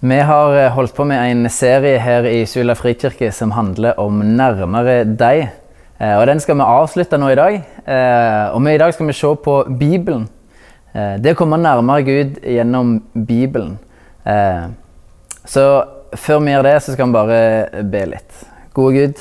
[0.00, 4.20] Vi har eh, holdt på med en serie her i Sula frikirke som handler om
[4.22, 5.48] nærmere deg.
[5.98, 7.56] Eh, Og Den skal vi avslutte nå i dag.
[7.82, 10.28] Eh, Og vi, I dag skal vi se på Bibelen.
[10.98, 13.74] Det å komme nærmere Gud gjennom Bibelen.
[15.46, 15.64] Så
[16.16, 18.40] før vi gjør det, så skal vi bare be litt.
[18.74, 19.20] Gode Gud,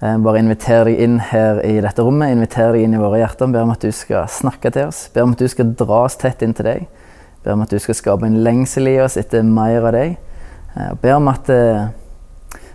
[0.00, 2.30] bare inviter deg inn her i dette rommet.
[2.32, 3.50] Inviter deg inn i våre hjerter.
[3.52, 5.08] Ber om at du skal snakke til oss.
[5.12, 6.86] Ber om at du skal dra oss tett inn til deg.
[7.44, 10.18] Ber om at du skal skape en lengsel i oss etter mer av deg.
[10.74, 11.88] Jeg ber om at, eh,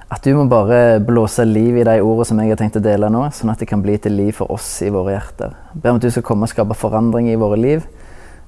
[0.09, 3.09] at du må bare blåse liv i de ordene som jeg har tenkt å dele
[3.11, 5.55] nå, sånn at det kan bli til liv for oss i våre hjerter.
[5.73, 7.87] Ber om at du skal komme og skape forandring i våre liv.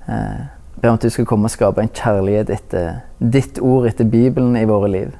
[0.07, 4.07] Jeg Ber om at du skal komme og skape en kjærlighet etter ditt ord, etter
[4.11, 5.13] Bibelen i våre liv.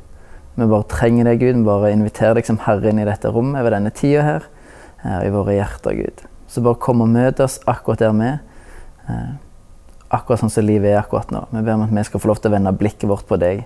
[0.56, 1.62] Vi bare trenger deg, Gud.
[1.62, 4.50] Vi bare inviterer deg som Herre inn i dette rommet ved denne tida her,
[5.04, 6.26] eh, i våre hjerter, Gud.
[6.52, 8.40] Så bare kom og møt oss akkurat der vi er.
[10.16, 11.44] Akkurat sånn som livet er akkurat nå.
[11.52, 13.66] Vi ber om at vi skal få lov til å vende blikket vårt på deg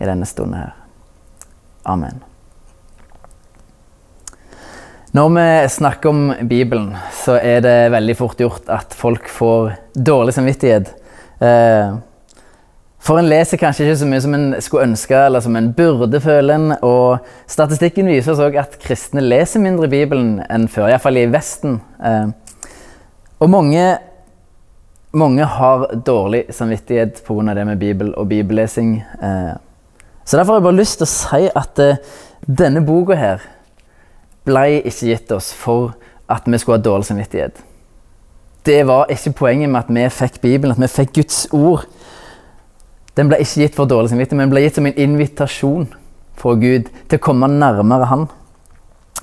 [0.00, 0.76] i denne stunden her.
[1.84, 2.22] Amen.
[5.12, 10.32] Når vi snakker om Bibelen, så er det veldig fort gjort at folk får dårlig
[10.38, 10.94] samvittighet.
[11.44, 11.98] Eh,
[13.02, 16.20] For en leser kanskje ikke så mye som en skulle ønske, eller som en burde
[16.22, 16.68] føle en.
[16.86, 21.80] Og statistikken viser også at kristne leser mindre Bibelen enn før, iallfall i Vesten.
[21.98, 22.30] Eh,
[23.42, 23.98] Og mange,
[25.12, 27.54] mange har dårlig samvittighet pga.
[27.54, 29.04] det med Bibel og bibellesing.
[29.22, 29.54] Eh,
[30.24, 31.96] Så derfor har jeg bare lyst til å si at eh,
[32.46, 33.40] denne boka her
[34.44, 35.94] ble ikke gitt oss for
[36.30, 37.58] at vi skulle ha dårlig samvittighet.
[38.66, 41.86] Det var ikke poenget med at vi fikk Bibelen, at vi fikk Guds ord.
[43.16, 45.88] Den ble ikke gitt for dårlig samvittighet, men den ble gitt som en invitasjon
[46.38, 48.28] fra Gud til å komme nærmere Han.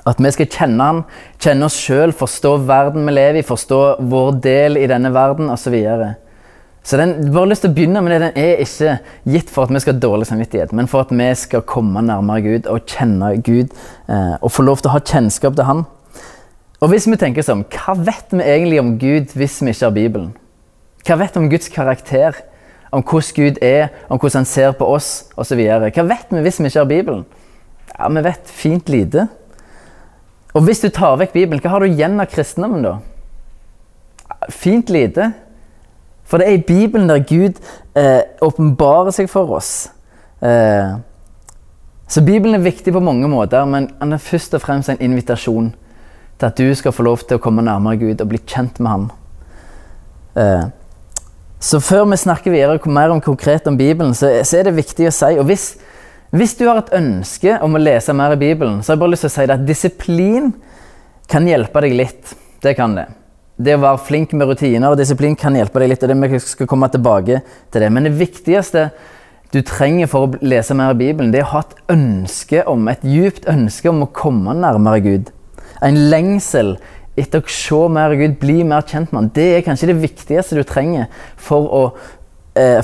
[0.07, 1.03] At vi skal kjenne Han,
[1.41, 5.69] kjenne oss sjøl, forstå verden vi lever i, forstå vår del i denne verden osv.
[5.69, 6.13] Så, videre.
[6.83, 8.95] så den, bare lyst til å begynne med det, den er ikke
[9.35, 12.45] gitt for at vi skal ha dårlig samvittighet, men for at vi skal komme nærmere
[12.45, 13.75] Gud og kjenne Gud
[14.07, 15.87] eh, og få lov til å ha kjennskap til Han.
[16.79, 19.97] Og hvis vi tenker sånn, Hva vet vi egentlig om Gud hvis vi ikke har
[19.97, 20.29] Bibelen?
[21.03, 22.37] Hva vet vi om Guds karakter?
[22.89, 25.59] Om hvordan Gud er, om hvordan han ser på oss osv.
[25.59, 27.25] Hva vet vi hvis vi ikke har Bibelen?
[27.91, 29.27] Ja, Vi vet fint lite.
[30.57, 32.95] Og hvis du tar vekk Bibelen, hva har du igjen av kristendommen da?
[34.49, 35.31] Fint lite.
[36.29, 37.59] For det er i Bibelen der Gud
[37.97, 39.89] eh, åpenbarer seg for oss.
[40.45, 40.97] Eh,
[42.09, 45.71] så Bibelen er viktig på mange måter, men den er først og fremst en invitasjon
[46.39, 48.91] til at du skal få lov til å komme nærmere Gud og bli kjent med
[48.91, 49.07] Han.
[50.39, 50.67] Eh,
[51.59, 55.09] så før vi snakker videre mer om konkret om Bibelen, så, så er det viktig
[55.09, 55.73] å si og hvis,
[56.29, 59.13] hvis du har et ønske om å lese mer i Bibelen, så har jeg bare
[59.15, 60.51] lyst til å si det at disiplin
[61.29, 62.35] kan hjelpe deg litt.
[62.61, 63.07] Det kan det.
[63.59, 66.03] Det å være flink med rutiner og disiplin kan hjelpe deg litt.
[66.03, 67.41] og det Vi skal komme tilbake
[67.71, 67.89] til det.
[67.91, 68.91] Men det viktigste
[69.51, 72.87] du trenger for å lese mer i Bibelen, det er å ha et ønske om,
[72.87, 75.31] et djupt ønske om å komme nærmere Gud.
[75.81, 76.75] En lengsel
[77.19, 79.31] etter å se mer Gud, bli mer kjent med Han.
[79.33, 81.81] Det er kanskje det viktigste du trenger for å,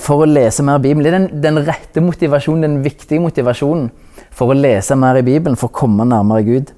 [0.02, 1.03] for å lese mer Bibelen.
[1.03, 3.90] Det er den, den rette motivasjonen, den viktige motivasjonen
[4.36, 6.72] for å lese mer i Bibelen, for å komme nærmere Gud.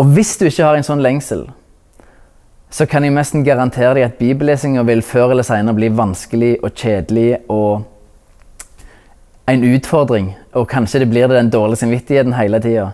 [0.00, 1.46] Og hvis du ikke har en sånn lengsel,
[2.74, 6.72] så kan jeg nesten garantere deg at bibellesinga vil før eller senere bli vanskelig og
[6.74, 7.84] kjedelig og
[9.50, 10.32] en utfordring.
[10.58, 12.88] Og kanskje det blir det den dårlige samvittigheten hele tida.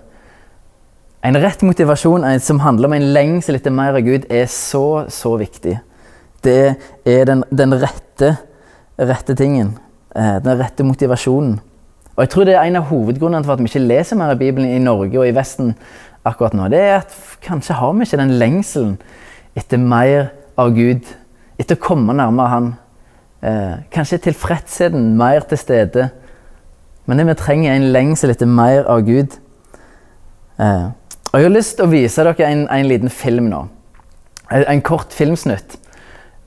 [1.24, 5.34] En rett motivasjon som handler om en lengsel etter mer av Gud, er så, så
[5.40, 5.78] viktig.
[6.44, 6.76] Det
[7.08, 8.34] er den, den rette,
[9.08, 9.78] rette tingen.
[10.16, 11.60] eh, Den rette motivasjonen.
[12.16, 14.38] Og jeg tror det er en av hovedgrunnene til at vi ikke leser mer av
[14.38, 15.74] Bibelen i Norge og i Vesten
[16.26, 16.68] akkurat nå.
[16.68, 18.98] Det er at kanskje har vi ikke den lengselen
[19.56, 21.06] etter mer av Gud.
[21.58, 22.74] Etter å komme nærmere Han.
[23.42, 26.10] Eh, kanskje er tilfredsheten mer til stede.
[27.06, 29.38] Men det vi trenger, er en lengsel etter mer av Gud.
[30.60, 30.88] Eh,
[31.32, 33.64] og Jeg har lyst til å vise dere en, en liten film nå.
[34.50, 35.78] En, en kort filmsnutt.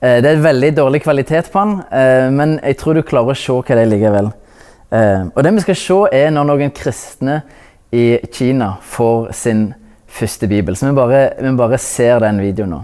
[0.04, 3.38] Eh, det er veldig dårlig kvalitet på den, eh, men jeg tror du klarer å
[3.38, 4.32] se hva det er likevel.
[4.92, 7.38] Eh, og det vi skal se, er når noen kristne
[7.92, 9.72] i Kina får sin
[10.06, 10.76] første bibel.
[10.76, 12.82] Så vi bare, vi bare ser den videoen nå.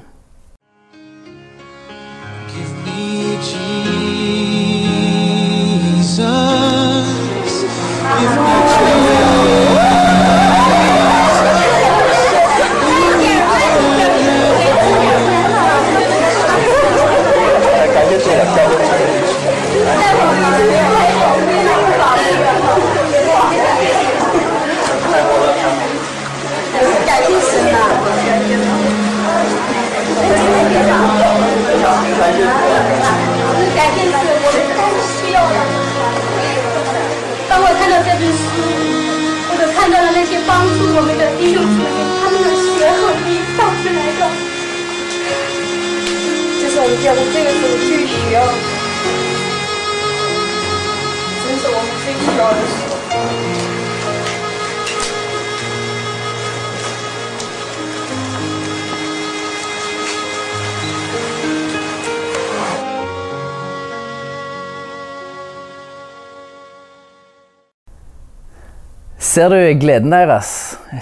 [69.30, 70.48] Ser du gleden deres?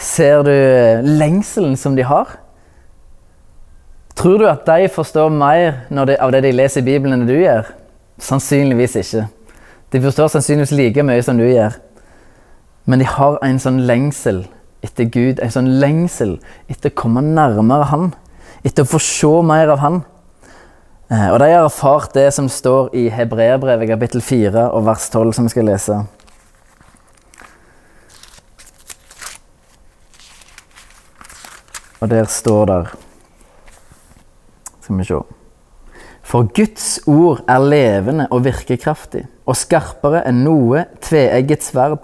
[0.05, 0.53] Ser du
[1.07, 2.35] lengselen som de har?
[4.19, 7.39] Tror du at de forstår mer de, av det de leser i Bibelen, enn du
[7.39, 7.71] gjør?
[8.21, 9.23] Sannsynligvis ikke.
[9.95, 11.79] De forstår sannsynligvis like mye som du gjør.
[12.85, 14.43] Men de har en sånn lengsel
[14.85, 16.37] etter Gud, en sånn lengsel
[16.69, 18.11] etter å komme nærmere Han.
[18.61, 20.03] Etter å få se mer av Han.
[21.09, 25.33] Eh, Og de har erfart det som står i Hebreerbrevet kapittel 4 og vers 12,
[25.33, 26.03] som vi skal lese.
[32.00, 32.95] Og der står der
[34.81, 35.19] Skal vi se.
[36.29, 42.03] For Guds ord er levende og virkekraftig, og skarpere enn noe tveegget sverd.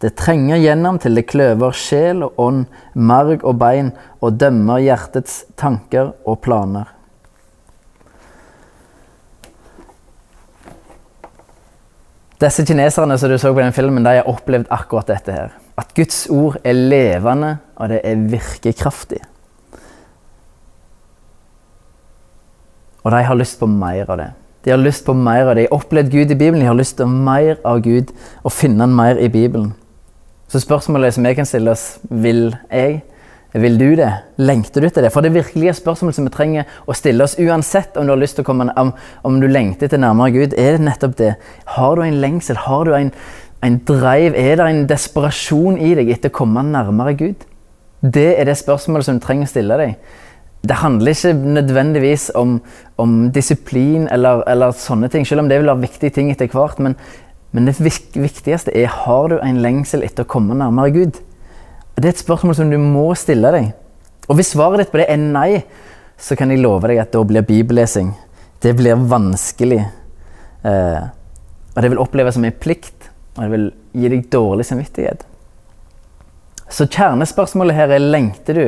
[0.00, 2.62] Det trenger gjennom til det kløver sjel og ånd,
[2.94, 3.90] marg og bein,
[4.24, 6.88] og dømmer hjertets tanker og planer.
[12.40, 15.56] Disse kineserne som du så på den filmen, de har opplevd akkurat dette her.
[15.78, 19.20] At Guds ord er levende, og det er virkekraftig.
[23.04, 24.30] Og de har lyst på mer av det.
[24.64, 25.62] De har lyst på mer av det.
[25.62, 28.10] De har opplevd Gud i Bibelen, de har lyst på mer av Gud
[28.42, 29.70] og finne han mer i Bibelen.
[30.48, 33.02] Så spørsmålet som jeg kan stille oss, vil jeg?
[33.56, 34.10] Vil du det?
[34.36, 35.12] Lengter du til det?
[35.12, 38.36] For det virkelige spørsmålet som vi trenger å stille oss uansett om du har lyst
[38.36, 38.92] til å komme, om,
[39.24, 41.30] om du lengter til nærmere Gud, er det nettopp det.
[41.78, 42.60] Har du en lengsel?
[42.66, 43.12] Har du en,
[43.64, 44.36] en drive?
[44.36, 47.46] Er det en desperasjon i deg etter å komme nærmere Gud?
[48.00, 49.96] Det er det spørsmålet som du trenger å stille deg.
[50.68, 52.58] Det handler ikke nødvendigvis om,
[52.98, 56.78] om disiplin eller, eller, sånne ting, selv om det vil være viktige ting etter hvert.
[56.82, 56.94] Men,
[57.54, 61.20] men det viktigste er har du en lengsel etter å komme nærmere Gud.
[61.98, 63.70] Det er et spørsmål som du må stille deg.
[64.28, 65.50] Og hvis svaret ditt på det er nei,
[66.18, 68.12] så kan jeg love deg at da blir bibellesing
[68.62, 69.80] det blir vanskelig.
[70.66, 71.02] Eh,
[71.74, 72.97] og det vil oppleves som en plikt,
[73.38, 75.22] og det vil gi deg dårlig samvittighet.
[76.68, 78.64] Så kjernespørsmålet her er lengter du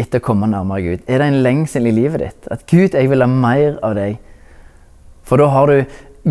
[0.00, 1.02] etter å komme nærmere Gud.
[1.04, 2.46] Er det en lengsel i livet ditt?
[2.54, 4.16] At Gud, jeg vil ha mer av deg.
[5.28, 5.82] For da har du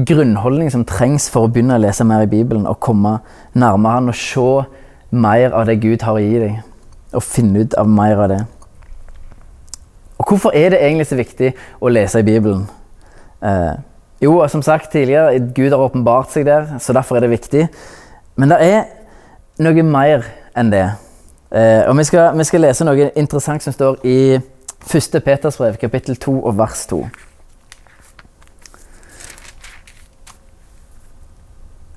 [0.08, 3.20] grunnholdning som trengs for å begynne å lese mer i Bibelen og komme
[3.54, 4.48] nærmere Han og se
[5.12, 6.58] mer av det Gud har å gi deg.
[7.14, 8.42] Og finne ut av mer av det.
[10.18, 12.66] Og hvorfor er det egentlig så viktig å lese i Bibelen?
[13.44, 13.74] Eh,
[14.22, 17.68] jo, som sagt tidligere, Gud har åpenbart seg der, så derfor er det viktig.
[18.38, 18.84] Men det er
[19.62, 20.28] noe mer
[20.58, 20.86] enn det.
[21.52, 25.18] Eh, og vi skal, vi skal, lese noe interessant som står i 1.
[25.26, 27.02] Peters brev, kapittel 2 og vers 2.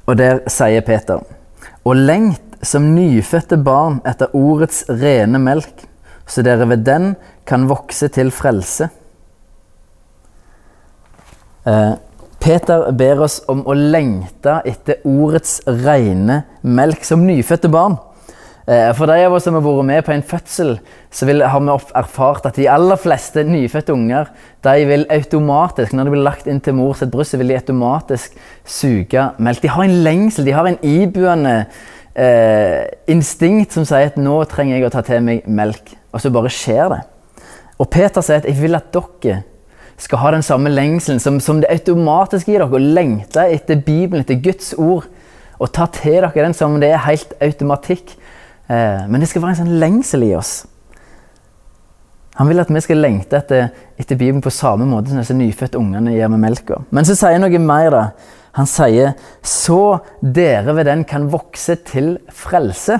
[0.05, 1.23] Og der sier Peter
[1.85, 5.85] Og lengt som nyfødte barn etter ordets rene melk,
[6.27, 7.13] så dere ved den
[7.47, 8.89] kan vokse til frelse.
[11.69, 11.93] Eh,
[12.45, 17.95] Peter ber oss om å lengte etter ordets rene melk som nyfødte barn.
[18.69, 20.75] Eh, for de av oss som har vært med på en fødsel,
[21.09, 24.29] så vil, har vi erfart at de aller fleste nyfødte unger
[24.67, 28.37] de vil automatisk, når de blir lagt inn til mor sitt bryst, vil de automatisk
[28.69, 29.65] suge melk.
[29.65, 31.57] De har en lengsel, de har en ibuende
[32.13, 35.97] eh, instinkt som sier at nå trenger jeg å ta til meg melk.
[36.13, 37.03] Og så bare skjer det.
[37.81, 39.41] Og Peter sier at jeg vil at dere
[40.01, 44.25] skal ha den samme lengselen som, som det automatisk gir dere, å lengte etter Bibelen,
[44.25, 45.07] etter Guds ord.
[45.61, 48.17] Og ta til dere den som det er helt automatikk.
[48.67, 50.55] Eh, men det skal være en sånn lengsel i oss.
[52.41, 55.79] Han vil at vi skal lengte etter, etter Bibelen på samme måte som disse nyfødte
[55.79, 56.81] ungene gjør med melka.
[56.91, 57.91] Men så sier han noe mer.
[57.95, 58.05] da.
[58.59, 62.99] Han sier så dere ved den kan vokse til frelse.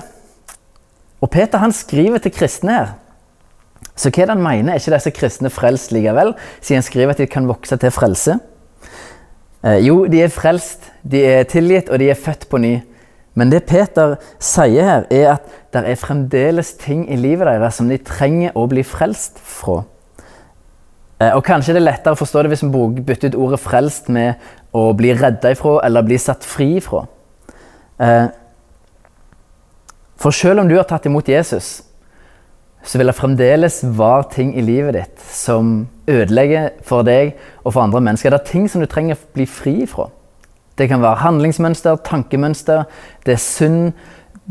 [1.23, 2.93] Og Peter han skriver til kristne her.
[3.95, 4.73] Så hva er det han mener?
[4.73, 6.33] Er ikke disse kristne frelst likevel?
[6.59, 8.37] Siden han skriver at de kan vokse til frelse?
[9.65, 12.75] Eh, jo, de er frelst, de er tilgitt, og de er født på ny.
[13.35, 17.89] Men det Peter sier her, er at det er fremdeles ting i livet deres som
[17.91, 19.81] de trenger å bli frelst fra.
[21.19, 24.11] Eh, og Kanskje det er lettere å forstå det hvis vi bytter ut ordet 'frelst'
[24.11, 24.35] med
[24.75, 27.05] å bli redda ifra eller bli satt fri ifra.
[27.99, 28.27] Eh,
[30.17, 31.81] for selv om du har tatt imot Jesus,
[32.85, 37.81] så vil det fremdeles være ting i livet ditt som ødelegger for deg og for
[37.81, 38.29] andre mennesker.
[38.29, 40.11] Det er ting som du trenger å bli fri fra.
[40.77, 42.83] Det kan være handlingsmønster, tankemønster,
[43.25, 43.93] det er synd,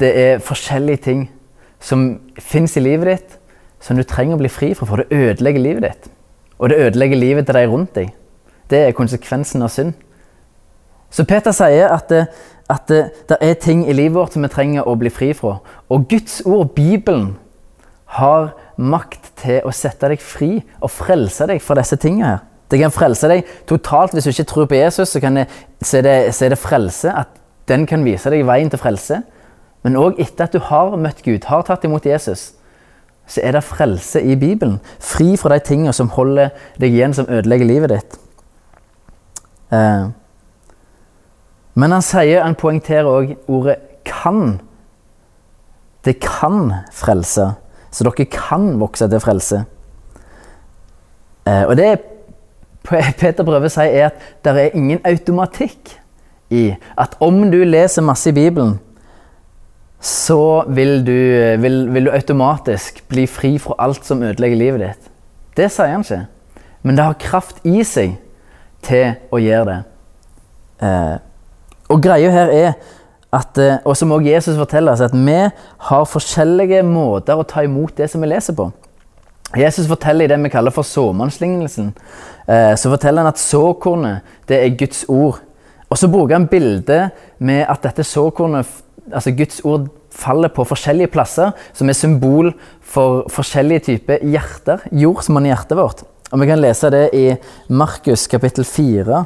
[0.00, 1.30] det er forskjellige ting.
[1.84, 3.32] som fins i livet ditt,
[3.80, 6.06] som du trenger å bli fri fra, for det ødelegger livet ditt.
[6.58, 8.14] Og det ødelegger livet til de rundt deg.
[8.70, 9.92] Det er konsekvensen av synd.
[11.10, 12.24] Så Peter sier at, det,
[12.72, 15.58] at det, det er ting i livet vårt som vi trenger å bli fri fra.
[15.92, 17.34] Og Guds ord, Bibelen,
[18.18, 22.42] har makt til å sette deg fri og frelse deg fra disse tingene her.
[22.70, 24.14] Det kan frelse deg totalt.
[24.14, 25.46] Hvis du ikke tror på Jesus, så, det,
[25.82, 27.12] så, er det, så er det frelse.
[27.12, 27.40] At
[27.70, 29.20] den kan vise deg veien til frelse.
[29.84, 32.54] Men òg etter at du har møtt Gud, har tatt imot Jesus,
[33.28, 34.78] så er det frelse i Bibelen.
[35.00, 38.16] Fri fra de tingene som holder deg igjen, som ødelegger livet ditt.
[39.72, 40.06] Eh.
[41.74, 44.60] Men han sier, han poengterer òg ordet 'kan'.
[46.04, 47.54] Det kan frelse.
[47.94, 49.60] Så dere kan vokse til frelse.
[51.46, 51.92] Eh, og det
[52.84, 55.94] Peter prøver å si, er at det er ingen automatikk
[56.52, 56.66] i
[57.00, 58.76] at om du leser masse i Bibelen,
[60.04, 61.16] så vil du,
[61.62, 65.10] vil, vil du automatisk bli fri fra alt som ødelegger livet ditt.
[65.56, 66.26] Det sier han ikke.
[66.84, 68.18] Men det har kraft i seg
[68.84, 69.78] til å gjøre det.
[70.84, 71.16] Eh,
[71.94, 72.74] og greia her er
[73.84, 75.40] og som også Jesus forteller oss, at vi
[75.88, 78.68] har forskjellige måter å ta imot det som vi leser på.
[79.58, 81.92] Jesus forteller i det vi kaller for såmannslignelsen,
[82.48, 85.42] eh, så forteller han at såkornet det er Guds ord.
[85.90, 88.66] Og så bruker han bildet med at dette såkornet
[89.12, 94.98] altså Guds ord faller på forskjellige plasser, som er symbol for forskjellige typer hjerter, er
[94.98, 96.04] i hjertet vårt.
[96.32, 97.36] Og Vi kan lese det i
[97.68, 99.24] Markus kapittel 4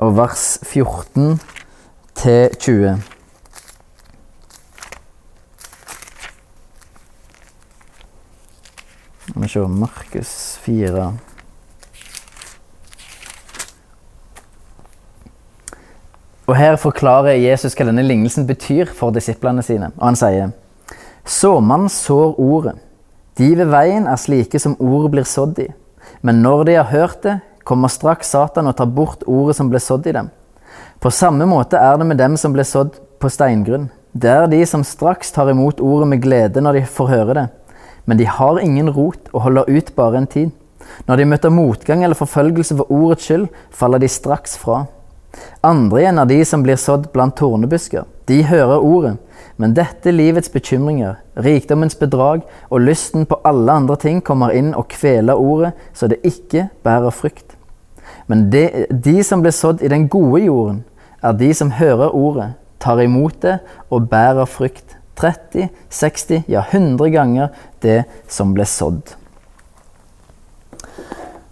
[0.00, 1.40] og vers 14
[2.14, 3.13] til 20.
[9.34, 11.04] Skal vi se Markus 4
[16.46, 19.88] Og Her forklarer Jesus hva denne lignelsen betyr for disiplene sine.
[19.98, 20.52] Og Han sier
[21.26, 22.76] Såmann sår ordet.
[23.34, 25.66] De ved veien er slike som ordet blir sådd i.
[26.22, 27.34] Men når de har hørt det,
[27.66, 30.30] kommer straks Satan og tar bort ordet som ble sådd i dem.
[31.02, 33.90] På samme måte er det med dem som ble sådd på steingrunn.
[34.14, 37.48] Det er de som straks tar imot ordet med glede når de får høre det.
[38.04, 40.50] Men de har ingen rot og holder ut bare en tid.
[41.08, 44.84] Når de møter motgang eller forfølgelse for ordets skyld, faller de straks fra.
[45.64, 48.04] Andre igjen er de som blir sådd blant tornebusker.
[48.28, 49.16] De hører ordet,
[49.56, 54.88] men dette livets bekymringer, rikdommens bedrag og lysten på alle andre ting kommer inn og
[54.92, 57.56] kveler ordet, så det ikke bærer frukt.
[58.26, 60.84] Men de, de som blir sådd i den gode jorden,
[61.22, 63.58] er de som hører ordet, tar imot det
[63.90, 64.93] og bærer frukt.
[65.18, 67.52] 30, 60, ja 100 ganger
[67.84, 69.14] det som ble sådd.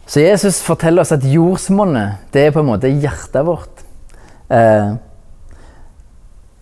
[0.06, 3.84] Så Jesus forteller oss at jordsmonnet det er på en måte hjertet vårt.
[4.52, 4.94] Eh,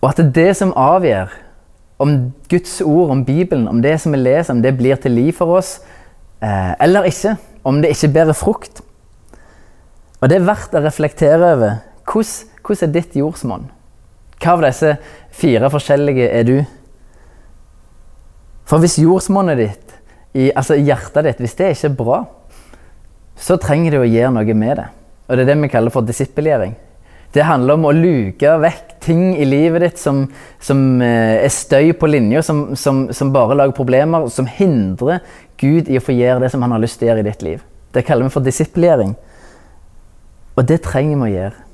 [0.01, 1.33] og at det er det som avgjør
[2.01, 2.13] om
[2.49, 5.57] Guds ord, om Bibelen, om det som vi leser, om det blir til liv for
[5.59, 5.75] oss
[6.41, 7.35] eh, eller ikke.
[7.67, 8.81] Om det ikke bærer frukt.
[10.21, 11.75] Og det er verdt å reflektere over.
[12.07, 13.67] Hvordan, er ditt jordsmonn?
[14.41, 14.95] Hva av disse
[15.37, 16.55] fire forskjellige er du?
[18.71, 19.97] For hvis jordsmonnet ditt,
[20.31, 22.19] i, altså hjertet ditt, hvis det ikke er bra,
[23.35, 24.85] så trenger du å gjøre noe med det.
[25.27, 26.77] Og det er det vi kaller for disippelgjøring.
[27.35, 30.21] Det handler om å luke vekk ting i livet ditt som,
[30.63, 35.19] som eh, er støy på linja, som, som, som, bare lager problemer, som hindrer
[35.59, 37.45] Gud i å få gjøre det som han har lyst til å gjøre i ditt
[37.47, 37.67] liv.
[37.91, 39.13] Det kaller vi for disippelgjøring.
[40.55, 41.67] Og det trenger vi å gjøre.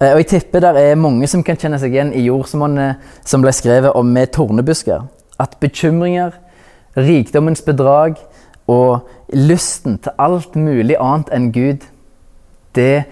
[0.00, 3.44] Eh, og jeg tipper det er mange som kan kjenne seg igjen i jordsmonnet som
[3.44, 5.04] ble skrevet om med tornebusker.
[5.40, 6.36] At bekymringer,
[6.96, 8.20] rikdommens bedrag
[8.70, 11.84] og lysten til alt mulig annet enn Gud,
[12.74, 13.04] det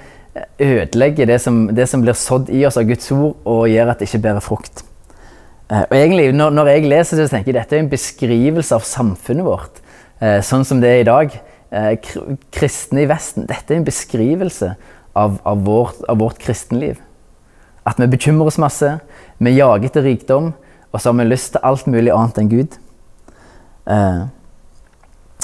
[0.62, 4.00] ødelegger det som, det som blir sådd i oss av Guds ord, og gjør at
[4.00, 4.84] det ikke bærer frukt.
[5.68, 8.76] Eh, og egentlig, når, når, jeg leser det, så tenker jeg dette er en beskrivelse
[8.76, 9.82] av samfunnet vårt.
[10.22, 11.36] Eh, sånn som det er i dag.
[11.72, 11.92] Eh,
[12.52, 13.46] kristne i Vesten.
[13.48, 14.74] Dette er en beskrivelse
[15.16, 17.00] av, av, vårt, av vårt kristenliv.
[17.88, 18.94] At vi bekymrer oss masse,
[19.42, 20.52] vi jager etter rikdom,
[20.92, 22.78] og så har vi lyst til alt mulig annet enn Gud.
[23.90, 24.22] Eh,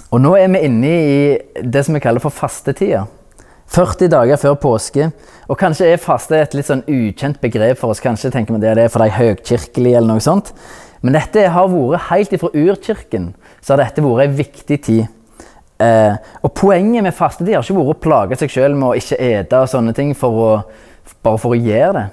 [0.08, 3.06] og nå er vi inne i det som vi kaller for fastetida.
[3.68, 5.10] 40 dager før påske.
[5.48, 8.00] Og kanskje er faste et litt sånn ukjent begrep for oss.
[8.04, 10.54] Kanskje tenker vi det er for de høykirkelige eller noe sånt.
[11.04, 15.06] Men dette har vært helt ifra urkirken så har dette vært en viktig tid.
[15.78, 19.18] Eh, og poenget med fastetid har ikke vært å plage seg sjøl med å ikke
[19.22, 20.48] ete og sånne ting for å,
[21.22, 22.06] bare for å gjøre det.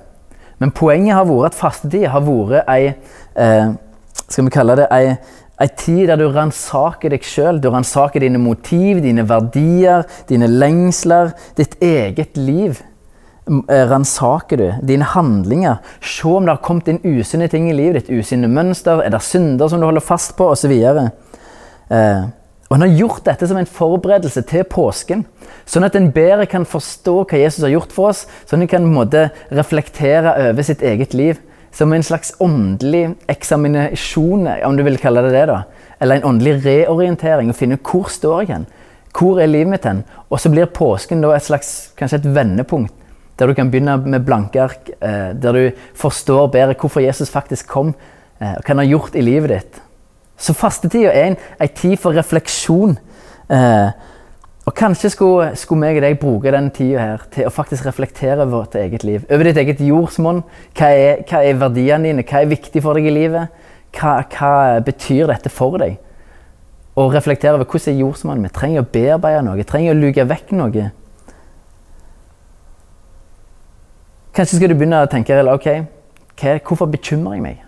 [0.62, 2.94] Men poenget har vært at fastetid har vært ei
[3.36, 3.74] eh,
[4.28, 5.16] Skal vi kalle det ei
[5.56, 7.62] Ei tid der du ransaker deg sjøl.
[7.64, 12.82] Du ransaker dine motiv, dine verdier, dine lengsler, ditt eget liv.
[13.70, 15.78] eh, ransaker du dine handlinger.
[16.02, 18.20] Se om det har kommet inn usunne ting i livet ditt.
[18.20, 20.72] Usunne mønster, er det synder som du holder fast på, osv.
[20.72, 22.26] Eh,
[22.66, 25.24] og han har gjort dette som en forberedelse til påsken.
[25.70, 28.26] Sånn at en bedre kan forstå hva Jesus har gjort for oss.
[28.50, 31.40] Sånn at en kan en måte reflektere over sitt eget liv.
[31.76, 35.46] Som en slags åndelig eksaminasjon, om du vil kalle det det.
[35.50, 35.64] da.
[36.00, 37.52] Eller en åndelig reorientering.
[37.52, 38.68] Å finne hvor står jeg hen.
[39.16, 40.04] Hvor er livet mitt hen?
[40.30, 42.94] Og så blir påsken da et slags, kanskje et vendepunkt.
[43.36, 44.90] Der du kan begynne med blanke ark.
[45.02, 47.94] Eh, der du forstår bedre hvorfor Jesus faktisk kom.
[48.40, 49.82] Eh, og hva han har gjort i livet ditt.
[50.38, 52.96] Så fastetida er en, en tid for refleksjon.
[53.52, 53.90] Eh,
[54.66, 58.40] og kanskje skulle, skulle meg og deg bruke den tida her til å faktisk reflektere
[58.42, 59.26] over vårt eget liv.
[59.30, 60.40] Over ditt eget jordsmonn.
[60.74, 62.24] Hva, er- hva er verdiene dine?
[62.26, 63.54] Hva er viktig for deg i livet?
[63.94, 66.00] Hva, hva betyr dette for deg?
[66.98, 68.54] Og reflektere over hvordan er jordsmonnet mitt?
[68.58, 69.64] Trenger jeg å bearbeide noe?
[69.70, 70.88] Trenger jeg å luke vekk noe?
[74.36, 75.68] Kanskje skal du begynne å tenke ok,
[76.42, 77.62] hva, hvorfor bekymrer jeg meg?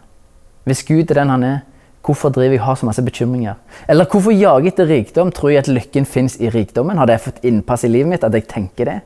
[0.67, 1.59] Hvis Gud er den han er,
[2.07, 3.57] hvorfor driver jeg har så masse bekymringer?
[3.91, 5.31] Eller hvorfor jager jeg etter rikdom?
[5.35, 6.97] Tror jeg at lykken fins i rikdommen?
[6.97, 8.99] Har det fått innpass i livet mitt at jeg tenker det?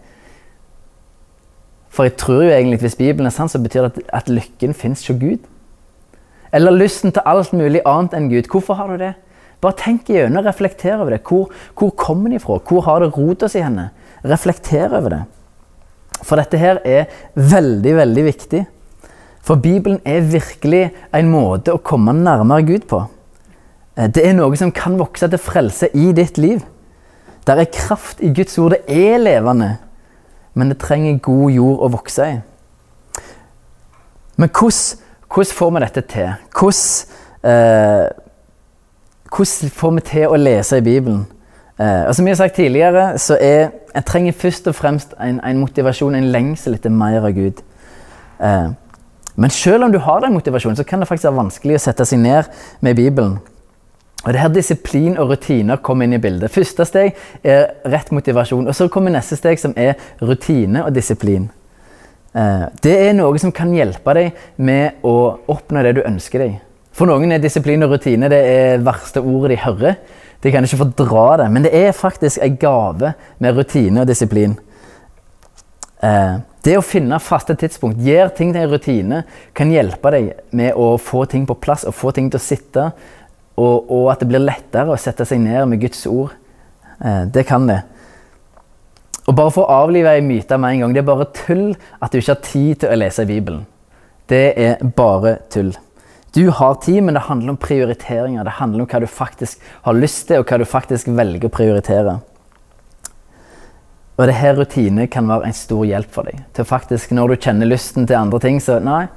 [1.91, 4.31] For jeg tror jo egentlig at hvis Bibelen er sann, så betyr det at, at
[4.31, 5.49] lykken fins hos Gud.
[6.55, 8.47] Eller lysten til alt mulig annet enn Gud.
[8.51, 9.13] Hvorfor har du det?
[9.61, 11.21] Bare tenk igjennom og reflekter over det.
[11.27, 12.59] Hvor, hvor kommer den ifra?
[12.67, 13.89] Hvor har det rota si henne?
[14.27, 15.21] Reflekter over det.
[16.21, 18.63] For dette her er veldig, veldig viktig.
[19.41, 23.03] For Bibelen er virkelig en måte å komme nærmere Gud på.
[23.97, 26.61] Eh, Det er noe som kan vokse til frelse i ditt liv.
[27.47, 28.71] Der er kraft i Guds ord.
[28.71, 29.77] Det er levende.
[30.53, 32.39] Men det trenger god jord å vokse i.
[34.37, 34.99] Men hvordan,
[35.33, 36.33] hvordan får vi dette til?
[36.59, 37.05] Hvordan,
[37.43, 38.07] eh,
[39.29, 41.25] hvordan får vi til å lese i Bibelen?
[41.79, 45.39] Eh, og som jeg har sagt tidligere, så er jeg trenger først og fremst en,
[45.43, 47.61] en motivasjon, en lengsel etter mer av Gud.
[48.39, 48.69] Eh,
[49.35, 52.05] men selv om du har den motivasjonen, så kan det faktisk være vanskelig å sette
[52.05, 52.49] seg ned
[52.83, 53.39] med Bibelen.
[54.21, 56.51] Og det her Disiplin og rutiner kommer inn i bildet.
[56.53, 58.67] Første steg er rett motivasjon.
[58.67, 61.49] og Så kommer neste steg, som er rutine og disiplin.
[62.35, 66.59] Eh, Det er noe som kan hjelpe deg med å oppnå det du ønsker deg.
[66.91, 69.95] For noen er disiplin og rutine det er verste ordet de hører.
[70.41, 74.57] De kan ikke fordra det, men det er faktisk en gave med rutine og disiplin.
[76.03, 79.23] Eh, Det å finne faste tidspunkt, gjøre ting til en rutine,
[79.57, 82.83] kan hjelpe deg med å få ting på plass og få ting til å sitte.
[83.57, 86.35] Og, og at det blir lettere å sette seg ned med Guds ord.
[87.01, 87.81] Eh, Det kan det.
[89.27, 92.11] Og bare for å avlive en myte med en gang, det er bare tull at
[92.11, 93.65] du ikke har tid til å lese Bibelen.
[94.29, 95.73] Det er bare tull.
[96.33, 98.43] Du har tid, men det handler om prioriteringer.
[98.43, 101.53] Det handler om hva du faktisk har lyst til, og hva du faktisk velger å
[101.53, 102.19] prioritere.
[104.21, 106.43] Og det her rutine kan være en stor hjelp for deg.
[106.53, 109.07] Til faktisk, Når du kjenner lysten til andre ting, så nei,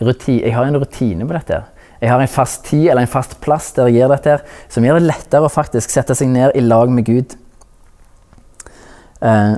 [0.00, 1.52] ruti, jeg har en rutine på dette.
[1.52, 1.64] her.
[2.00, 4.84] Jeg har en fast tid eller en fast plass der jeg gjør dette, her, som
[4.84, 7.36] gjør det lettere å faktisk sette seg ned i lag med Gud.
[9.22, 9.54] Eh,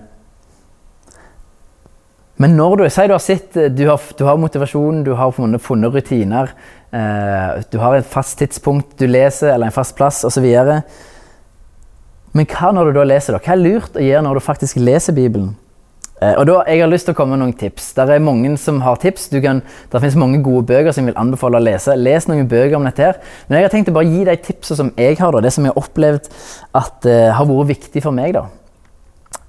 [2.37, 5.93] men når du sier du har sett, du har, har motivasjon, du har funnet, funnet
[5.95, 6.53] rutiner,
[6.93, 10.49] eh, du har et fast tidspunkt du leser, eller en fast plass osv.
[12.35, 13.37] Men hva når du da leser?
[13.37, 13.43] da?
[13.43, 15.53] Hva er lurt å gjøre når du faktisk leser Bibelen?
[16.23, 17.93] Eh, og da, Jeg har lyst til å komme med noen tips.
[17.95, 19.29] Der er mange som har tips.
[19.43, 21.95] Kan, der finnes mange gode bøker som jeg vil anbefale å lese.
[21.99, 23.03] Les noen bøker om dette.
[23.03, 23.21] her.
[23.49, 25.65] Men jeg har tenkt å bare gi de tipsene som jeg har, da, det som
[25.65, 26.31] jeg har opplevd
[26.75, 28.35] at eh, har vært viktig for meg.
[28.35, 28.47] da.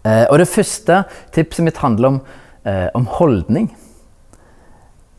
[0.05, 2.21] Eh, og Det første tipset mitt handler om,
[2.65, 3.71] eh, om holdning.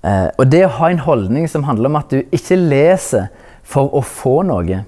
[0.05, 3.29] Eh, og det å ha en holdning som handler om at du ikke leser
[3.67, 4.85] for å få noe,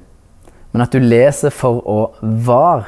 [0.73, 2.85] men at du leser for å være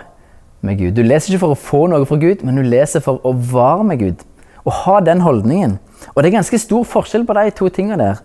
[0.66, 0.97] med Gud.
[0.97, 3.87] Du leser ikke for å få noe fra Gud, men du leser for å være
[3.88, 4.27] med Gud.
[4.66, 5.79] Og ha den holdningen.
[6.12, 8.21] Og det er ganske stor forskjell på de to tingene der.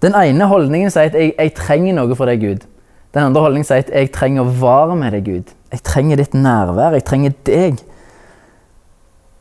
[0.00, 2.64] Den ene holdningen sier at jeg, jeg trenger noe fra deg, Gud.
[3.12, 5.54] Den andre holdningen sier at jeg trenger å være med deg, Gud.
[5.70, 6.96] Jeg trenger ditt nærvær.
[6.96, 7.82] Jeg trenger deg.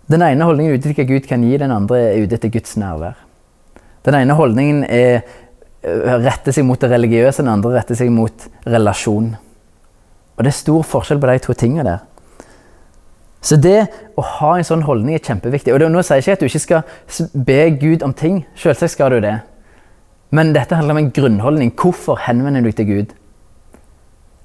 [0.10, 2.52] Den ene holdningen er ute etter hva Gud kan gi, den andre er ute etter
[2.52, 3.20] Guds nærvær.
[4.08, 5.22] Den ene holdningen er,
[5.84, 9.34] retter seg mot det religiøse, den andre retter seg mot relasjon.
[10.36, 12.06] Og det er stor forskjell på de to tingene der.
[13.42, 13.88] Så det
[14.20, 15.72] å ha en sånn holdning er kjempeviktig.
[15.72, 18.42] Og det, nå sier jeg ikke at du ikke skal be Gud om ting.
[18.60, 19.38] Selvsagt skal du det.
[20.36, 21.72] Men dette handler om en grunnholdning.
[21.80, 23.16] Hvorfor henvender du deg til Gud?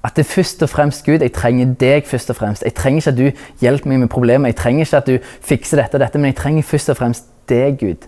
[0.05, 1.19] At det er først og fremst Gud.
[1.19, 2.63] Jeg trenger deg først og fremst.
[2.63, 4.53] Jeg trenger ikke at du hjelper meg med problemer.
[4.53, 7.27] Jeg trenger ikke at du fikser dette og dette, men jeg trenger først og fremst
[7.51, 8.07] deg, Gud.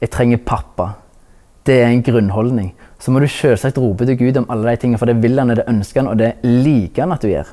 [0.00, 0.92] Jeg trenger pappa.
[1.64, 2.74] Det er en grunnholdning.
[3.00, 5.52] Så må du selvsagt rope til Gud om alle de tingene, for det vil han,
[5.56, 7.52] det ønsker han, og det liker han at du gjør.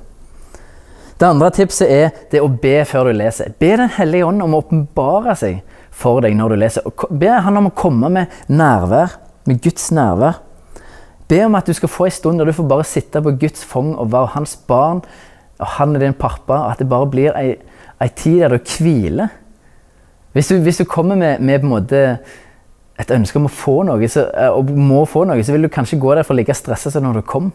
[1.22, 3.52] Det andre tipset er det å be før du leser.
[3.62, 5.60] Be Den hellige ånd om å åpenbare seg
[5.94, 6.88] for deg når du leser.
[7.12, 10.40] Be han om å komme med nærvær, med Guds nærvær.
[11.30, 13.64] Be om at du skal få en stund der du får bare sitte på Guds
[13.64, 15.04] fong og være hans barn.
[15.62, 16.58] Og han er din pappa.
[16.58, 17.54] Og at det bare blir ei,
[18.02, 19.30] ei tid der du hviler.
[20.34, 22.02] Hvis du, hvis du kommer med, med på en måte
[23.02, 25.74] et ønske om å få noe, så, eh, og må få noe, så vil du
[25.74, 27.52] kanskje gå der for like stressa som når du kom.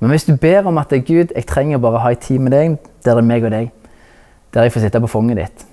[0.00, 2.52] Men hvis du ber om at Gud, jeg trenger bare å ha en tid med
[2.52, 3.70] deg, der det er meg og deg,
[4.54, 5.66] der jeg får sitte på fanget ditt,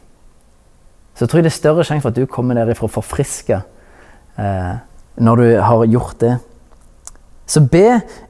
[1.18, 3.62] så tror jeg det er større sjanse for at du kommer derifra forfriska
[4.38, 4.76] eh,
[5.18, 6.36] når du har gjort det.
[7.48, 7.86] Så be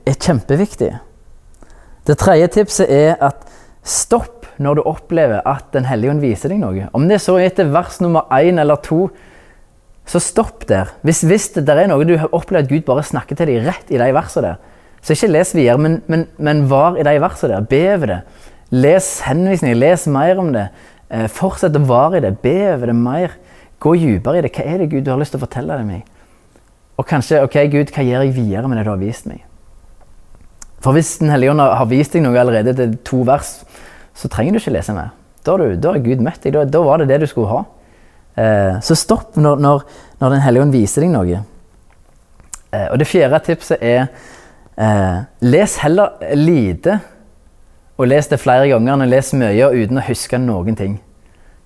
[0.06, 0.93] er kjempeviktig.
[2.08, 3.43] Det tredje tipset er at
[3.84, 6.88] stopp når du opplever at Den hellige ånd viser deg noe.
[6.93, 9.08] Om det så er etter vers nummer én eller to,
[10.08, 10.93] så stopp der.
[11.04, 13.65] Hvis, hvis det der er noe du har opplevd at Gud bare snakker til deg
[13.67, 17.15] rett i de versene der, så ikke les videre, men, men, men var i de
[17.22, 17.67] versene der.
[17.70, 18.20] Be over det.
[18.72, 20.67] Les henvisninger, les mer om det.
[21.12, 22.34] Eh, fortsett å vare i det.
[22.43, 23.36] Be over det mer.
[23.84, 24.52] Gå dypere i det.
[24.56, 26.08] Hva er det Gud du har lyst til å fortelle deg meg?
[26.98, 29.43] Og kanskje, ok Gud, hva gjør jeg videre med det du har vist meg?
[30.82, 33.60] For hvis Den hellige ånd har vist deg noe allerede til to vers,
[34.17, 35.13] så trenger du ikke lese mer.
[35.46, 36.54] Da da har Gud møtt deg.
[36.54, 37.63] Da, da var det det du skulle ha.
[38.38, 39.86] Eh, så stopp når, når,
[40.21, 41.43] når Den hellige ånd viser deg noe.
[42.71, 44.04] Eh, og det fjerde tipset er
[44.78, 47.00] eh, les heller lite
[47.97, 51.00] og les det flere ganger enn lese mye uten å huske noen ting.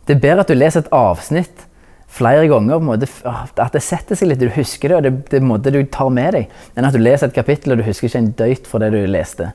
[0.08, 1.68] Det er bedre at du leser et avsnitt
[2.12, 5.46] flere ganger, måte, at det setter seg litt, du husker det, og det, det er
[5.48, 8.20] måte du tar med deg, enn at du leser et kapittel og du husker ikke
[8.20, 9.52] en døyt fra det du leste.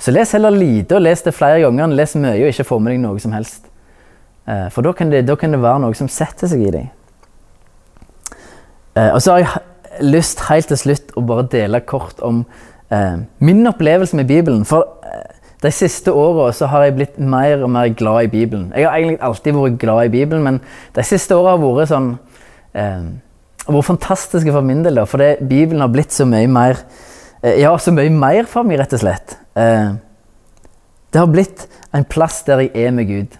[0.00, 2.78] Så les heller lite og les det flere ganger enn les mye og ikke få
[2.82, 3.69] med deg noe som helst.
[4.50, 6.88] Eh, For da kan, det, da kan det være noe som setter seg i deg.
[8.96, 12.44] Eh, Og så har jeg lyst helt til slutt å bare dele kort om
[12.90, 14.64] eh, min opplevelse med Bibelen.
[14.68, 14.96] For
[15.60, 18.70] de siste åra har jeg blitt mer og mer glad i Bibelen.
[18.74, 20.60] Jeg har egentlig alltid vært glad i Bibelen, men
[20.96, 22.14] de siste åra har vært sånn
[22.72, 24.96] vært fantastiske for min del.
[24.96, 26.80] Da, fordi Bibelen har blitt så mye mer
[27.40, 29.36] Ja, så mye mer for meg, rett og slett.
[29.56, 31.62] Det har blitt
[31.96, 33.39] en plass der jeg er med Gud.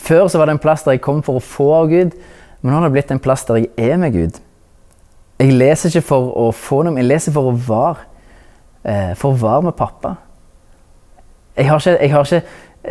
[0.00, 2.16] Før så var det en plass der jeg kom for å få av Gud,
[2.60, 4.40] men nå har det blitt en plass der jeg er med Gud.
[5.38, 8.10] Jeg leser ikke for å få noe, jeg leser for å være.
[8.84, 10.16] Eh, for å være med pappa.
[11.56, 12.42] Jeg har ikke, jeg har ikke,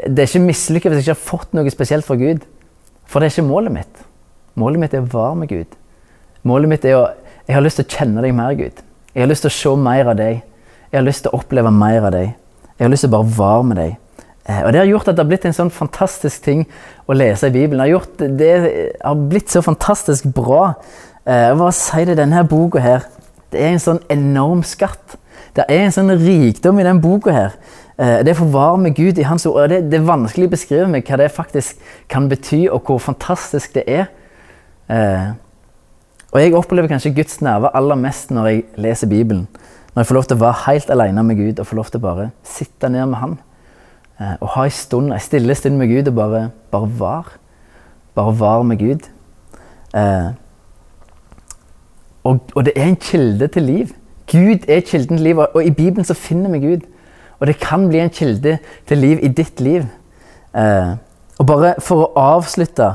[0.08, 2.46] det er ikke mislykka hvis jeg ikke har fått noe spesielt fra Gud.
[3.06, 4.06] For det er ikke målet mitt.
[4.60, 5.78] Målet mitt er å være med Gud.
[6.48, 7.04] Målet mitt er å
[7.44, 8.78] Jeg har lyst til å kjenne deg mer, Gud.
[9.12, 10.38] Jeg har lyst til å se mer av deg.
[10.94, 12.30] Jeg har lyst til å oppleve mer av deg.
[12.78, 13.98] Jeg har lyst til å bare være med deg.
[14.50, 16.66] Eh, Og Det har gjort at det har blitt en sånn fantastisk ting
[17.08, 17.80] å lese i Bibelen.
[17.80, 20.74] Det har, gjort, det har blitt så fantastisk bra.
[21.26, 23.06] hva Jeg bare si det, denne boka her,
[23.52, 25.16] det er en sånn enorm skatt.
[25.56, 27.54] Det er en sånn rikdom i den boka her.
[27.98, 29.70] Eh, Det forvarer med Gud i Hans ord.
[29.70, 31.78] Det, det er vanskelig å beskrive meg hva det faktisk
[32.10, 34.08] kan bety, og hvor fantastisk det er.
[34.90, 35.32] Eh,
[36.34, 39.48] Og jeg opplever kanskje Guds nerve aller mest når jeg leser Bibelen.
[39.94, 42.00] Når jeg får lov til å være helt alene med Gud og får lov til
[42.00, 43.36] å bare sitte ned med Han.
[44.22, 47.34] Eh, Og ha en stund, en stille stund med Gud og bare, bare var.
[48.16, 49.10] Bare var med Gud.
[49.96, 50.32] Eh,
[52.24, 53.88] og, og det er en kilde til liv.
[54.32, 56.86] Gud er kilden til liv, og, og i Bibelen så finner vi Gud.
[57.40, 59.84] Og det kan bli en kilde til liv i ditt liv.
[60.56, 60.94] Eh,
[61.40, 62.94] og bare for å avslutte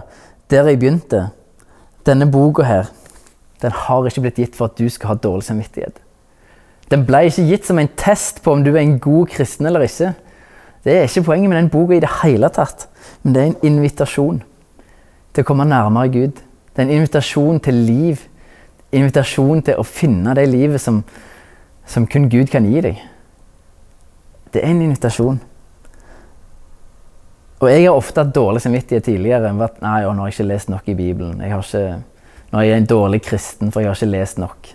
[0.50, 1.26] der jeg begynte
[2.06, 2.86] Denne boka her,
[3.60, 5.98] den har ikke blitt gitt for at du skal ha dårlig samvittighet.
[6.88, 9.84] Den ble ikke gitt som en test på om du er en god kristen eller
[9.84, 10.14] ikke.
[10.84, 12.86] Det er ikke poenget med den boka i det hele tatt.
[13.22, 14.42] Men det er en invitasjon
[15.34, 16.40] til å komme nærmere Gud.
[16.72, 18.24] Det er en invitasjon til liv.
[18.94, 21.02] Invitasjon til å finne det livet som,
[21.86, 23.00] som kun Gud kan gi deg.
[24.54, 25.40] Det er en invitasjon.
[27.58, 29.50] Og jeg har ofte hatt dårlig samvittighet tidligere.
[29.58, 31.40] Vært, nei, å, nå har jeg ikke lest nok i Bibelen.
[31.42, 34.70] Jeg har ikke, nå er jeg en dårlig kristen, for jeg har ikke lest nok.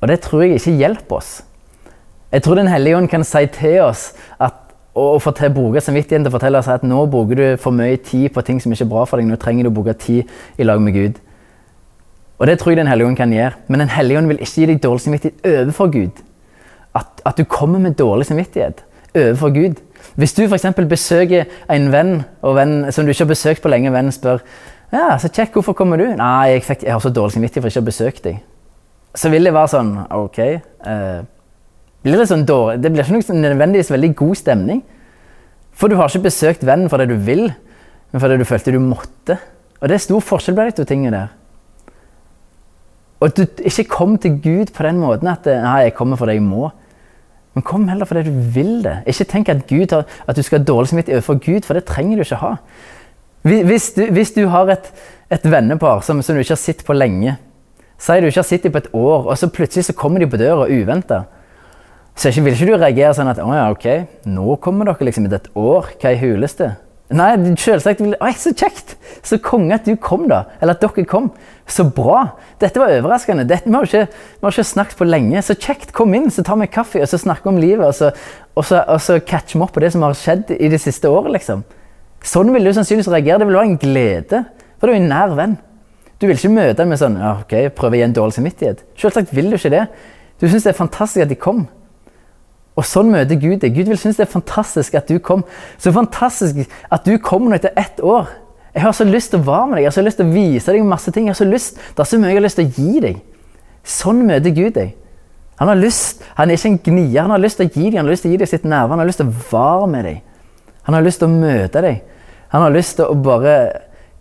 [0.00, 1.32] Og det tror jeg ikke hjelper oss.
[2.34, 4.08] Jeg tror Den hellige ånd kan si til oss
[4.42, 4.54] at,
[4.94, 8.32] og fortell, bruke samvittigheten til å fortelle oss at nå bruker du for mye tid
[8.34, 9.28] på ting som ikke er bra for deg.
[9.30, 11.20] Nå trenger du å bruke tid i lag med Gud.
[12.38, 13.54] Og det tror jeg Den hellige ånd kan gjøre.
[13.68, 16.22] Men Den hellige ånd vil ikke gi deg dårlig samvittighet overfor Gud.
[16.94, 18.82] At, at du kommer med dårlig samvittighet
[19.14, 19.78] overfor Gud.
[20.14, 20.66] Hvis du f.eks.
[20.88, 24.42] besøker en venn, og venn som du ikke har besøkt på lenge, vennen spør
[24.92, 26.04] ja, så kjekk, hvorfor kommer du?
[26.18, 28.42] Nei, jeg, fikk, jeg har så dårlig samvittighet for ikke å ha besøkt deg.
[29.14, 30.38] Så vil det være sånn Ok.
[30.42, 31.22] Eh,
[32.04, 34.82] blir det, sånn dårlig, det blir ikke noe sånn nødvendigvis veldig god stemning.
[35.74, 37.48] For du har ikke besøkt vennen fordi du vil,
[38.12, 39.38] men fordi du følte du måtte.
[39.80, 41.32] Og det er stor forskjell på de to tingene der.
[43.20, 46.36] Og at du ikke kom til Gud på den måten at Nei, jeg kommer fordi
[46.36, 46.68] jeg må.
[47.54, 48.98] Men kom heller fordi du vil det.
[49.06, 52.18] Ikke tenk at, har, at du skal ha dårlig samvittighet overfor Gud, for det trenger
[52.18, 52.54] du ikke ha.
[53.44, 54.90] Hvis du, hvis du har et,
[55.30, 57.36] et vennepar som, som, du ikke har sett på lenge,
[58.00, 60.28] sier du ikke har sett dem på et år, og så plutselig så kommer de
[60.30, 61.24] på døra uventa,
[62.14, 63.86] så ikke, vil ikke du reagere sånn at å ja, ok,
[64.30, 66.74] nå kommer dere liksom etter et år, hva er huleste?
[67.14, 68.94] Nei, selvsagt vil Oi, så kjekt!
[69.24, 70.44] Så konge at du kom, da.
[70.62, 71.28] Eller at dere kom.
[71.68, 72.22] Så bra!
[72.62, 73.44] Dette var overraskende.
[73.48, 75.42] Dette, vi, har ikke, vi har ikke snakket på lenge.
[75.44, 75.92] Så kjekt!
[75.96, 77.84] Kom inn, så tar vi kaffe og så snakker om livet.
[77.86, 78.10] Og så,
[78.56, 81.12] og så, og så catcher vi opp på det som har skjedd i det siste
[81.12, 81.36] året.
[81.36, 81.62] liksom.
[82.24, 83.42] Sånn vil du sannsynligvis reagere.
[83.42, 84.42] Det vil være en glede.
[84.80, 85.58] For du er en nær venn.
[86.18, 88.84] Du vil ikke møte dem med sånn ja, ok, prøve å gi en dårlig samvittighet.
[88.96, 89.86] Selvsagt vil du ikke det.
[90.40, 91.66] Du syns det er fantastisk at de kom.
[92.74, 93.74] Og sånn møter Gud deg.
[93.76, 95.44] Gud vil synes det er fantastisk at du kom.
[95.78, 98.32] Så fantastisk at du kommer nå etter ett år.
[98.74, 100.34] Jeg har så lyst til å være med deg, jeg har så lyst til å
[100.34, 101.28] vise deg masse ting.
[101.28, 103.20] jeg har så lyst, Det er så mye jeg har lyst til å gi deg.
[103.84, 104.94] Sånn møter Gud deg.
[105.60, 107.22] Han har lyst, han er ikke en gnier.
[107.22, 108.64] Han har lyst til å gi deg han har lyst til å gi deg sitt
[108.64, 108.90] nærvær.
[108.90, 110.20] Han har lyst til å være med deg.
[110.82, 112.02] Han har lyst til å møte deg.
[112.50, 113.54] Han har lyst til å bare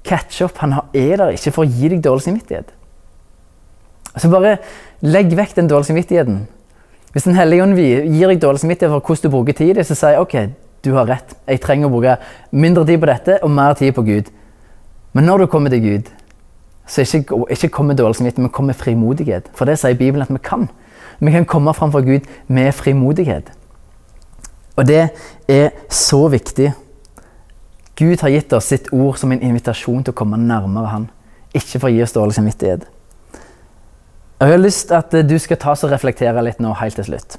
[0.05, 0.61] catche opp.
[0.61, 2.69] Han er der ikke for å gi deg dårlig samvittighet.
[4.13, 4.59] Så bare
[5.01, 6.43] legg vekk den dårlige samvittigheten.
[7.13, 10.15] Hvis Den hellige ånd gir deg dårlig samvittighet for hvordan du bruker tid, så sier
[10.15, 10.35] jeg ok,
[10.83, 11.35] du har rett.
[11.47, 12.17] Jeg trenger å bruke
[12.51, 14.31] mindre tid på dette og mer tid på Gud.
[15.13, 16.09] Men når du kommer til Gud,
[16.89, 19.51] så ikke, ikke kom med dårlig samvittighet, men kom med frimodighet.
[19.53, 20.67] For det sier Bibelen at vi kan.
[21.21, 23.53] Vi kan komme framfor Gud med frimodighet.
[24.75, 25.03] Og det
[25.47, 26.73] er så viktig.
[27.95, 31.09] Gud har gitt oss sitt ord som en invitasjon til å komme nærmere Han.
[31.53, 32.87] Ikke for å gi oss dårlig samvittighet.
[34.43, 37.37] Jeg har lyst til at du skal ta og reflektere litt nå helt til slutt.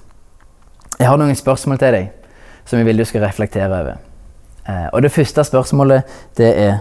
[0.97, 3.99] Jeg har noen spørsmål til deg som jeg vil du skal reflektere over.
[4.65, 6.79] Eh, og Det første spørsmålet det er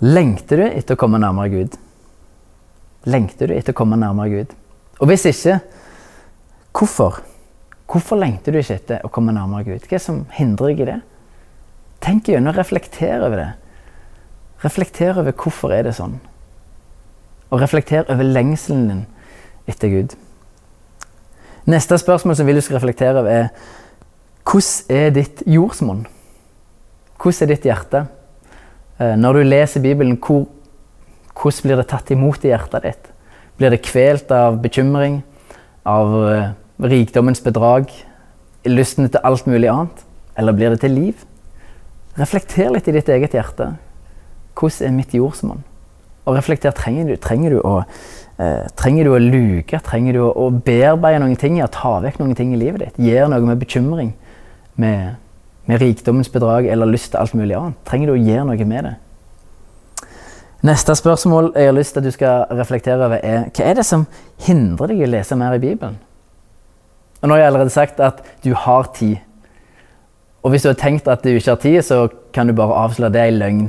[0.00, 1.76] Lengter du etter å komme nærmere Gud?
[3.04, 4.56] Lengter du etter å komme nærmere Gud?
[4.98, 5.60] Og hvis ikke,
[6.72, 7.20] hvorfor?
[7.92, 9.84] Hvorfor lengter du ikke etter å komme nærmere Gud?
[9.84, 11.00] Hva er det som hindrer deg i det?
[12.00, 13.50] Tenk gjennom, reflekter over det.
[14.64, 16.22] Reflekter over hvorfor er det sånn.
[17.52, 19.08] Og reflekter over lengselen din
[19.68, 20.16] etter Gud.
[21.70, 23.48] Neste spørsmål som vil du skal reflektere over, er
[24.42, 26.06] hvordan er ditt jordsmonn?
[27.22, 28.06] Hvordan er ditt hjerte?
[28.98, 30.48] Eh, når du leser Bibelen, hvor,
[31.38, 33.12] hvordan blir det tatt imot i hjertet ditt?
[33.58, 35.20] Blir det kvelt av bekymring,
[35.86, 36.50] av uh,
[36.82, 37.90] rikdommens bedrag,
[38.66, 40.02] lysten til alt mulig annet?
[40.38, 41.24] Eller blir det til liv?
[42.18, 43.74] Reflekter litt i ditt eget hjerte.
[44.58, 45.62] Hvordan er mitt jordsmonn?
[46.26, 48.21] Og reflekter trenger du, trenger du å Eh,
[48.78, 49.80] trenger du å luke?
[49.86, 51.58] Trenger du å, bearbeide noen ting?
[51.60, 53.00] Ja, ta vekk noen ting i livet ditt?
[53.02, 54.12] Gjør noe med bekymring?
[54.80, 55.16] Med,
[55.68, 57.80] med rikdommens bedrag eller lyst til alt mulig annet?
[57.88, 58.94] Trenger du å gjøre noe med det?
[60.62, 63.84] Neste spørsmål jeg har lyst til at du skal reflektere over, er hva er det
[63.86, 64.06] som
[64.46, 65.98] hindrer deg i å lese mer i Bibelen?
[67.18, 69.16] Og Nå har jeg allerede sagt at du har tid.
[70.42, 73.14] Og hvis du har tenkt at du ikke har tid, så kan du bare avsløre
[73.14, 73.68] det er løgn.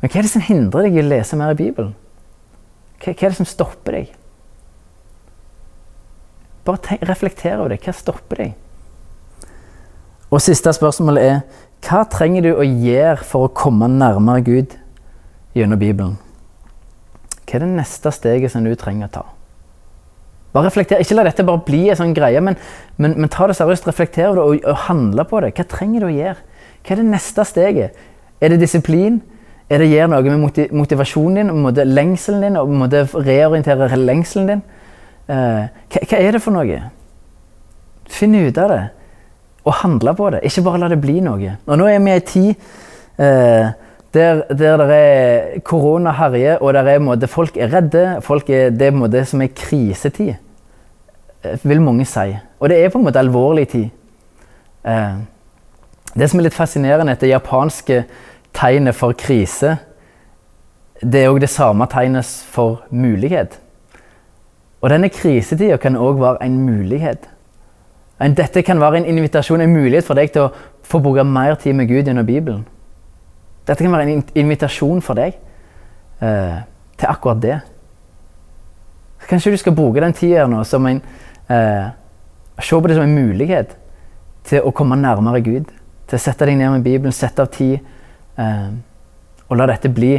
[0.00, 1.94] Men hva er det som hindrer deg i å lese mer i Bibelen?
[3.02, 4.14] Hva, er det som stopper deg?
[6.66, 7.82] Bare tenk, reflekter over det.
[7.84, 8.54] Hva stopper deg?
[10.32, 11.40] Og siste spørsmål er
[11.86, 14.74] hva trenger du å gjøre for å komme nærmere Gud
[15.54, 16.16] gjennom Bibelen?
[17.46, 19.24] Hva er det neste steget som du trenger å ta?
[20.56, 21.02] Bare reflekter.
[21.02, 22.56] Ikke la dette bare bli en sånn greie, men,
[22.96, 23.86] men, men ta det seriøst.
[23.86, 25.52] Reflekter over det og, og handle på det.
[25.54, 26.62] Hva trenger du å gjøre?
[26.80, 28.04] Hva er det neste steget?
[28.40, 29.20] Er det disiplin?
[29.66, 34.60] Er det gjør noe med motivasjonen din, med lengselen din, og måte reorientere lengselen din?
[35.26, 36.76] Eh, hva, er det for noe?
[38.06, 38.82] Finn ut av det,
[39.66, 40.44] og handle på det.
[40.46, 41.56] Ikke bare la det bli noe.
[41.66, 42.52] Og nå er vi i ei tid
[43.18, 43.72] eh,
[44.14, 48.04] der, der det er korona herjer, og der er, måte, folk er redde.
[48.22, 50.36] Folk er, det er måte som er krisetid,
[51.42, 52.28] eh, vil mange si.
[52.62, 53.90] Og det er på en måte alvorlig tid.
[56.16, 58.04] Det som er litt fascinerende, er det japanske
[58.54, 59.76] tegnet for krise,
[61.02, 63.58] det er òg det samme tegnet for mulighet.
[64.80, 67.28] Og denne krisetida kan òg være en mulighet.
[68.20, 70.52] Dette kan være en invitasjon, en mulighet for deg til å
[70.86, 72.64] få bruke mer tid med Gud gjennom Bibelen.
[73.66, 75.34] Dette kan være en invitasjon for deg
[76.22, 76.58] eh,
[76.96, 77.58] til akkurat det.
[79.28, 81.02] Kanskje du skal bruke den tida nå som en
[81.50, 81.86] eh,
[82.56, 83.74] Se på det som en mulighet
[84.48, 85.66] til å komme nærmere Gud.
[86.08, 87.82] Til å sette deg ned med Bibelen, sette av tid
[88.36, 90.16] og la dette bli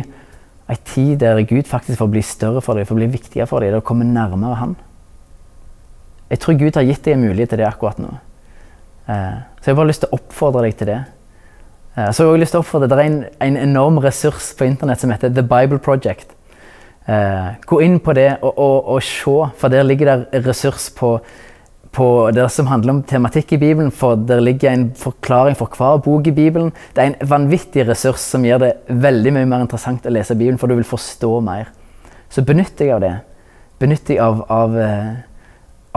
[0.67, 3.71] ei tid der Gud faktisk får bli større for deg, får bli viktigere for deg,
[3.71, 4.75] det å komme nærmere Han.
[6.27, 8.09] Jeg tror Gud har gitt deg en mulighet til det akkurat nå.
[9.07, 10.97] Eh, så jeg har bare lyst til å oppfordre deg til det.
[11.95, 14.67] Eh, så jeg har lyst til å oppfordre Det er en, en enorm ressurs på
[14.67, 16.33] internett som heter The Bible Project.
[17.07, 21.13] gå inn på det og, og, og se, for der ligger det ressurs på,
[21.97, 25.97] på det som handler om tematikk i Bibelen, for der ligger en forklaring for hver
[26.05, 26.69] bok i Bibelen.
[26.93, 30.59] Det er en vanvittig ressurs som gjør det veldig mye mer interessant å lese Bibelen,
[30.61, 31.71] for du vil forstå mer.
[32.29, 33.15] Så benytt deg av det.
[33.81, 35.09] Benytt deg av, av, eh,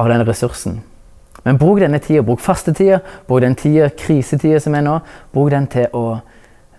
[0.00, 0.80] av den ressursen.
[1.44, 2.24] Men bruk denne tida.
[2.24, 4.96] Bruk fastetida, bruk den tida, krisetida som er nå.
[5.36, 6.04] Bruk den til å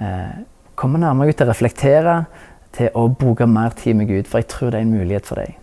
[0.01, 0.35] eh,
[0.73, 2.19] komme nærmere ut, til å reflektere,
[2.73, 4.25] til å bruke mer tid med Gud.
[4.25, 5.57] For jeg tror det er en mulighet for deg.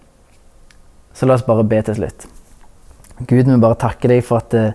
[1.10, 2.28] Så la oss bare be til slutt.
[3.26, 4.72] Gud, vi bare takker deg for at eh,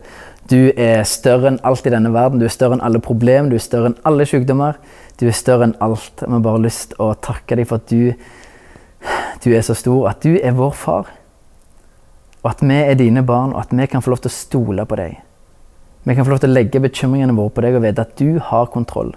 [0.52, 2.42] du er større enn alt i denne verden.
[2.42, 4.80] Du er større enn alle problemer, du er større enn alle sykdommer.
[5.20, 6.20] Du er større enn alt.
[6.20, 8.12] Vi har bare lyst til å takke deg for at du,
[9.46, 11.12] du er så stor, at du er vår far.
[12.44, 14.86] Og at vi er dine barn, og at vi kan få lov til å stole
[14.90, 15.22] på deg.
[16.04, 18.42] Vi kan få lov til å legge bekymringene våre på deg og vite at du
[18.44, 19.14] har kontroll.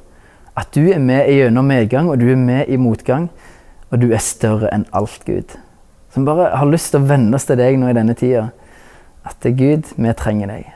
[0.56, 3.26] At du er med gjennom medgang, og du er med i motgang.
[3.90, 5.58] Og du er større enn alt, Gud.
[6.14, 8.46] Så vi bare har lyst til å venne oss til deg nå i denne tida
[9.26, 10.68] at Gud, vi trenger deg.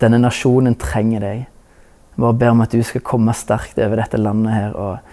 [0.00, 1.40] Denne nasjonen trenger deg.
[2.10, 5.12] Jeg bare ber om at du skal komme sterkt over dette landet her og,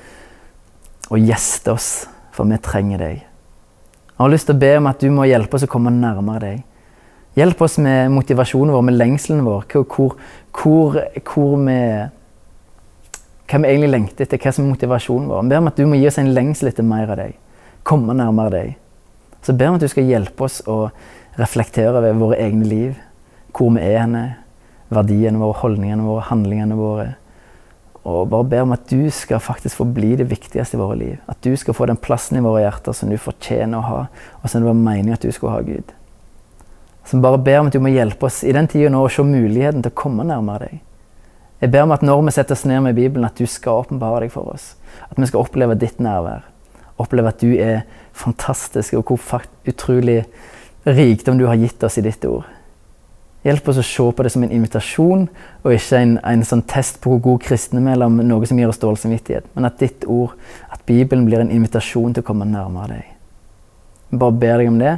[1.10, 1.92] og gjeste oss,
[2.36, 3.24] for vi trenger deg.
[4.18, 6.44] Jeg har lyst til å be om at du må hjelpe oss å komme nærmere
[6.44, 6.62] deg.
[7.38, 10.16] Hjelp oss med motivasjonen vår, med lengselen vår, hvor,
[10.58, 11.82] hvor, hvor vi
[13.48, 15.44] hva vi egentlig lengter etter, hva som er motivasjonen vår.
[15.44, 17.38] Jeg ber om at du må gi oss en lengsel etter mer av deg.
[17.88, 18.74] Komme nærmere deg.
[19.46, 20.90] Så ber om at du skal hjelpe oss å
[21.38, 22.98] reflektere over våre egne liv.
[23.56, 24.26] Hvor vi er henne,
[24.94, 27.08] verdiene våre, holdningene våre, handlingene våre.
[28.08, 31.16] Og bare ber om at du skal faktisk få bli det viktigste i våre liv.
[31.28, 34.02] At du skal få den plassen i våre hjerter som du fortjener å ha,
[34.40, 35.92] og som det var meningen at du skulle ha, Gud.
[37.08, 39.24] Så bare ber om at du må hjelpe oss i den tida nå å se
[39.24, 40.84] muligheten til å komme nærmere deg.
[41.58, 44.26] Jeg ber om at når vi setter oss ned med Bibelen, at du skal åpenbare
[44.26, 44.76] deg for oss.
[45.08, 46.46] At vi skal oppleve ditt nærvær.
[47.02, 47.82] Oppleve at du er
[48.16, 50.22] fantastisk, og hvor utrolig
[50.88, 52.48] rikdom du har gitt oss i ditt ord.
[53.46, 55.28] Hjelp oss å se på det som en invitasjon,
[55.64, 58.60] og ikke en, en sånn test på hvor god kristne vi er, eller noe som
[58.60, 59.48] gir oss dårlig samvittighet.
[59.56, 60.34] Men at ditt ord,
[60.74, 63.16] at Bibelen blir en invitasjon til å komme nærmere deg.
[64.10, 64.98] Vi bare ber deg om det,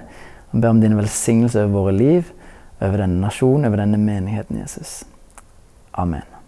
[0.50, 2.34] og ber om din velsignelse over våre liv,
[2.80, 5.02] over denne nasjonen, over denne menigheten, Jesus.
[5.94, 6.39] Amen.